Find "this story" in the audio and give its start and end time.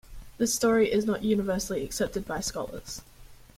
0.39-0.91